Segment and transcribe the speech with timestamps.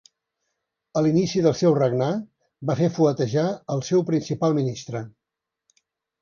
[1.01, 2.07] A l'inici del seu regnar
[2.69, 5.05] va fer fuetejar al seu principal ministre.